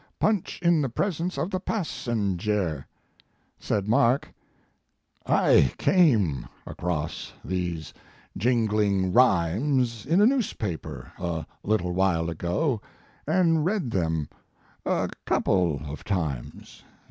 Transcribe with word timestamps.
Punch 0.19 0.59
in 0.63 0.81
the 0.81 0.89
presence 0.89 1.37
of 1.37 1.51
the 1.51 1.59
passenjare! 1.59 2.87
Said 3.59 3.87
Mark: 3.87 4.33
"I 5.27 5.71
came 5.77 6.47
across 6.65 7.33
these 7.45 7.93
jing 8.35 8.65
ling 8.67 9.13
rhymes 9.13 10.07
in 10.07 10.19
a 10.19 10.25
newspaper, 10.25 11.11
a 11.19 11.45
little 11.61 11.91
while 11.93 12.31
ago, 12.31 12.81
and 13.27 13.63
read 13.63 13.91
them 13.91 14.27
a 14.87 15.07
couple 15.27 15.79
of 15.87 16.03
times. 16.03 16.83